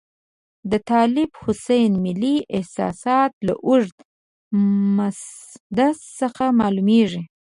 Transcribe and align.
د 0.71 0.73
طالب 0.91 1.29
حسین 1.43 1.91
ملي 2.05 2.35
احساسات 2.55 3.33
له 3.47 3.53
اوږده 3.67 4.03
مسدس 4.97 5.97
څخه 6.19 6.45
معلوميږي. 6.59 7.21